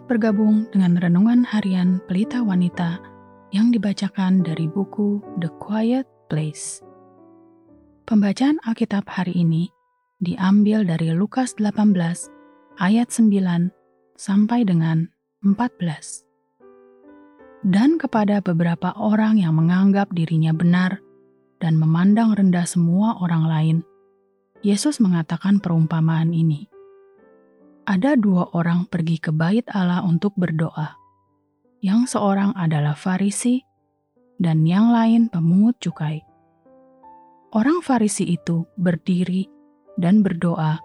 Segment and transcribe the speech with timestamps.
[0.00, 3.04] Selamat bergabung dengan renungan harian Pelita Wanita
[3.52, 6.80] yang dibacakan dari buku The Quiet Place.
[8.08, 9.68] Pembacaan Alkitab hari ini
[10.24, 11.92] diambil dari Lukas 18
[12.80, 13.28] ayat 9
[14.16, 15.12] sampai dengan
[15.44, 17.68] 14.
[17.68, 20.96] Dan kepada beberapa orang yang menganggap dirinya benar
[21.60, 23.76] dan memandang rendah semua orang lain,
[24.64, 26.69] Yesus mengatakan perumpamaan ini
[27.90, 30.94] ada dua orang pergi ke bait Allah untuk berdoa.
[31.82, 33.58] Yang seorang adalah Farisi
[34.38, 36.22] dan yang lain pemungut cukai.
[37.50, 39.50] Orang Farisi itu berdiri
[39.98, 40.78] dan berdoa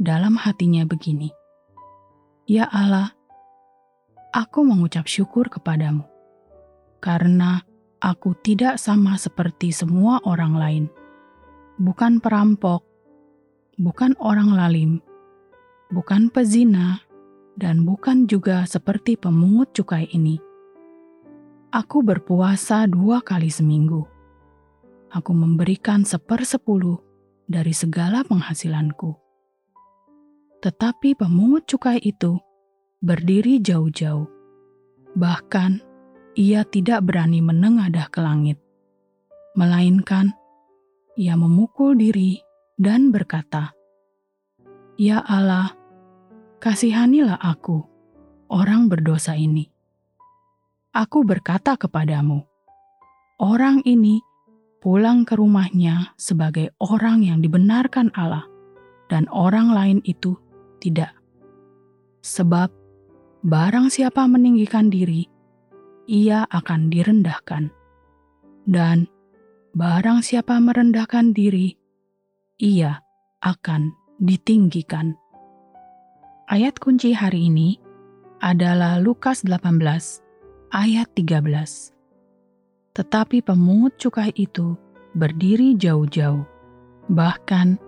[0.00, 1.28] dalam hatinya begini.
[2.48, 3.12] Ya Allah,
[4.32, 6.08] aku mengucap syukur kepadamu,
[7.04, 7.60] karena
[8.00, 10.84] aku tidak sama seperti semua orang lain.
[11.76, 12.80] Bukan perampok,
[13.76, 15.04] bukan orang lalim,
[15.90, 17.02] bukan pezina,
[17.58, 20.40] dan bukan juga seperti pemungut cukai ini.
[21.70, 24.02] Aku berpuasa dua kali seminggu.
[25.10, 26.98] Aku memberikan sepersepuluh
[27.46, 29.14] dari segala penghasilanku.
[30.62, 32.38] Tetapi pemungut cukai itu
[33.02, 34.26] berdiri jauh-jauh.
[35.14, 35.82] Bahkan,
[36.38, 38.58] ia tidak berani menengadah ke langit.
[39.58, 40.30] Melainkan,
[41.18, 42.38] ia memukul diri
[42.78, 43.74] dan berkata,
[45.00, 45.79] Ya Allah,
[46.60, 47.80] kasihanilah aku,
[48.52, 49.66] orang berdosa ini.
[50.92, 52.44] Aku berkata kepadamu,
[53.40, 54.20] orang ini
[54.84, 58.44] pulang ke rumahnya sebagai orang yang dibenarkan Allah,
[59.08, 60.36] dan orang lain itu
[60.84, 61.16] tidak.
[62.20, 62.68] Sebab
[63.44, 65.24] barang siapa meninggikan diri,
[66.08, 67.72] ia akan direndahkan.
[68.68, 69.08] Dan
[69.72, 71.76] barang siapa merendahkan diri,
[72.60, 73.00] ia
[73.40, 75.19] akan ditinggikan.
[76.50, 77.78] Ayat kunci hari ini
[78.42, 79.70] adalah Lukas 18
[80.74, 81.46] ayat 13.
[82.90, 84.74] Tetapi pemungut cukai itu
[85.14, 86.42] berdiri jauh-jauh,
[87.06, 87.78] bahkan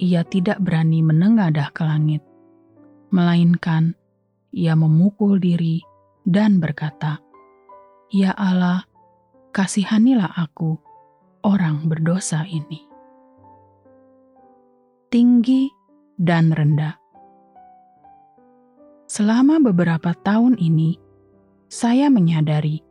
[0.00, 2.24] ia tidak berani menengadah ke langit,
[3.12, 3.92] melainkan
[4.48, 5.84] ia memukul diri
[6.24, 7.20] dan berkata,
[8.08, 8.88] "Ya Allah,
[9.52, 10.80] kasihanilah aku,
[11.44, 12.80] orang berdosa ini."
[15.12, 15.68] Tinggi
[16.16, 17.05] dan rendah
[19.06, 20.98] Selama beberapa tahun ini,
[21.70, 22.82] saya menyadari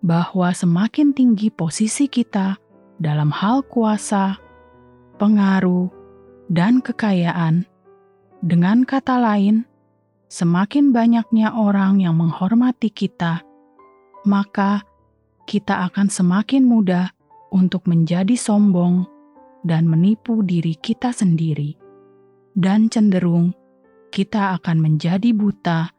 [0.00, 2.56] bahwa semakin tinggi posisi kita
[2.96, 4.40] dalam hal kuasa,
[5.20, 5.92] pengaruh,
[6.48, 7.68] dan kekayaan,
[8.40, 9.68] dengan kata lain,
[10.32, 13.44] semakin banyaknya orang yang menghormati kita,
[14.24, 14.88] maka
[15.44, 17.12] kita akan semakin mudah
[17.52, 19.04] untuk menjadi sombong
[19.68, 21.76] dan menipu diri kita sendiri,
[22.56, 23.52] dan cenderung
[24.10, 25.90] kita akan menjadi buta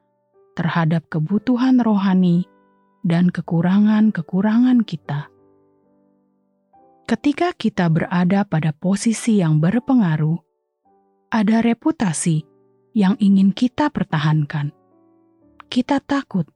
[0.57, 2.49] terhadap kebutuhan rohani
[3.05, 5.29] dan kekurangan-kekurangan kita.
[7.07, 10.35] Ketika kita berada pada posisi yang berpengaruh,
[11.31, 12.43] ada reputasi
[12.91, 14.75] yang ingin kita pertahankan.
[15.71, 16.47] Kita takut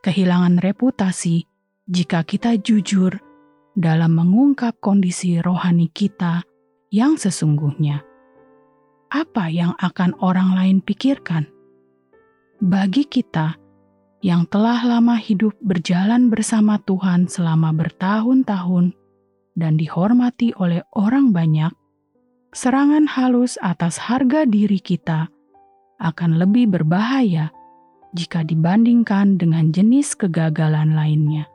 [0.00, 1.44] kehilangan reputasi
[1.84, 3.20] jika kita jujur
[3.76, 6.46] dalam mengungkap kondisi rohani kita
[6.88, 8.13] yang sesungguhnya
[9.14, 11.46] apa yang akan orang lain pikirkan?
[12.58, 13.54] Bagi kita
[14.26, 18.90] yang telah lama hidup berjalan bersama Tuhan selama bertahun-tahun
[19.54, 21.70] dan dihormati oleh orang banyak,
[22.50, 25.30] serangan halus atas harga diri kita
[26.02, 27.54] akan lebih berbahaya
[28.18, 31.46] jika dibandingkan dengan jenis kegagalan lainnya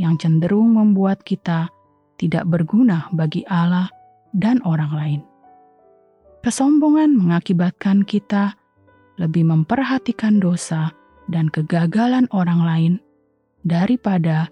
[0.00, 1.68] yang cenderung membuat kita
[2.16, 3.92] tidak berguna bagi Allah
[4.32, 5.20] dan orang lain.
[6.38, 8.54] Kesombongan mengakibatkan kita
[9.18, 10.94] lebih memperhatikan dosa
[11.26, 12.94] dan kegagalan orang lain
[13.66, 14.46] daripada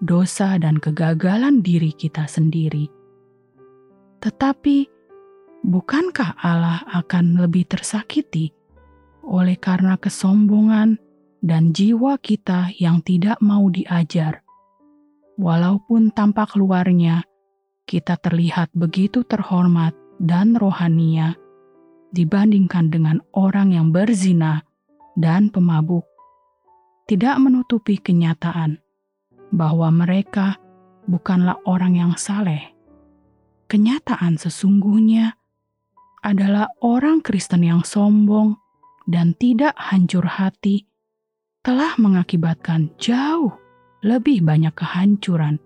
[0.00, 2.88] dosa dan kegagalan diri kita sendiri.
[4.24, 4.88] Tetapi,
[5.60, 8.50] bukankah Allah akan lebih tersakiti
[9.20, 10.96] oleh karena kesombongan
[11.44, 14.40] dan jiwa kita yang tidak mau diajar?
[15.36, 17.20] Walaupun tampak luarnya
[17.84, 21.36] kita terlihat begitu terhormat dan rohania
[22.14, 24.64] dibandingkan dengan orang yang berzina
[25.16, 26.04] dan pemabuk,
[27.08, 28.80] tidak menutupi kenyataan
[29.52, 30.56] bahwa mereka
[31.06, 32.72] bukanlah orang yang saleh.
[33.66, 35.34] Kenyataan sesungguhnya
[36.22, 38.58] adalah orang Kristen yang sombong
[39.06, 40.86] dan tidak hancur hati
[41.62, 43.54] telah mengakibatkan jauh
[44.06, 45.58] lebih banyak kehancuran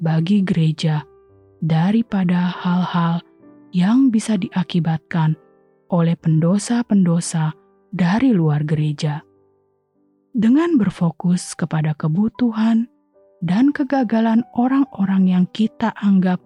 [0.00, 1.04] bagi gereja
[1.64, 3.24] daripada hal-hal
[3.74, 5.34] yang bisa diakibatkan
[5.90, 7.54] oleh pendosa-pendosa
[7.94, 9.22] dari luar gereja.
[10.36, 12.84] dengan berfokus kepada kebutuhan
[13.40, 16.36] dan kegagalan orang-orang yang kita anggap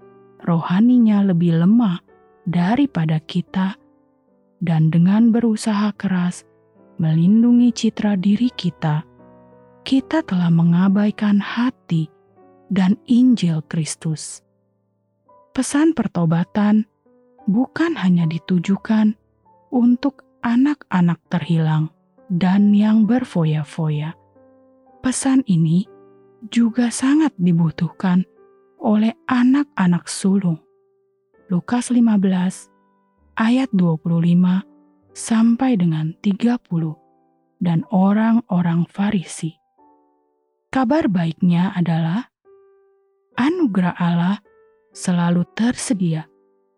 [0.47, 1.99] rohaninya lebih lemah
[2.47, 3.75] daripada kita,
[4.63, 6.47] dan dengan berusaha keras
[7.03, 9.03] melindungi citra diri kita,
[9.83, 12.07] kita telah mengabaikan hati
[12.71, 14.39] dan Injil Kristus.
[15.51, 16.87] Pesan pertobatan
[17.50, 19.19] bukan hanya ditujukan
[19.75, 21.91] untuk anak-anak terhilang
[22.31, 24.14] dan yang berfoya-foya.
[25.02, 25.82] Pesan ini
[26.47, 28.23] juga sangat dibutuhkan
[28.79, 30.62] oleh anak-anak sulung.
[31.50, 32.70] Lukas 15
[33.35, 34.62] ayat 25
[35.11, 36.55] sampai dengan 30
[37.58, 39.58] dan orang-orang Farisi.
[40.70, 42.31] Kabar baiknya adalah
[43.35, 44.38] anugerah Allah
[44.94, 46.30] selalu tersedia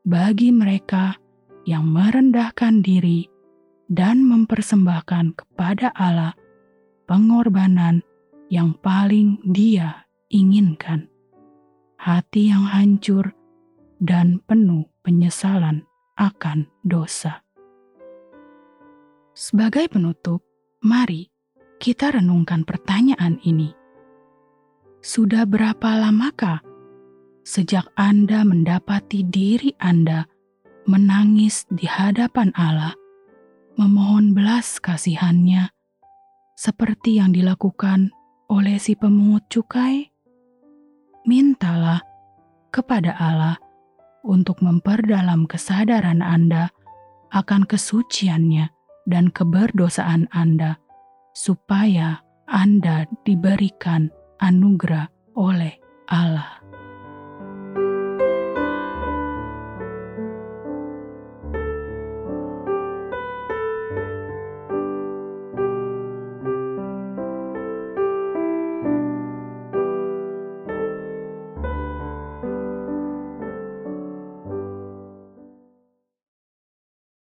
[0.02, 1.14] bagi mereka
[1.62, 3.30] yang merendahkan diri
[3.86, 6.34] dan mempersembahkan kepada Allah
[7.06, 8.02] pengorbanan
[8.50, 11.06] yang paling Dia inginkan.
[12.02, 13.30] Hati yang hancur
[14.02, 15.86] dan penuh penyesalan
[16.18, 17.46] akan dosa.
[19.32, 20.42] Sebagai penutup,
[20.82, 21.30] mari
[21.78, 23.70] kita renungkan pertanyaan ini.
[24.98, 26.71] Sudah berapa lamakah
[27.42, 30.26] sejak Anda mendapati diri Anda
[30.86, 32.94] menangis di hadapan Allah,
[33.78, 35.70] memohon belas kasihannya,
[36.58, 38.10] seperti yang dilakukan
[38.50, 40.10] oleh si pemungut cukai?
[41.22, 42.02] Mintalah
[42.74, 43.56] kepada Allah
[44.26, 46.70] untuk memperdalam kesadaran Anda
[47.30, 48.70] akan kesuciannya
[49.06, 50.78] dan keberdosaan Anda,
[51.34, 55.78] supaya Anda diberikan anugerah oleh
[56.10, 56.61] Allah.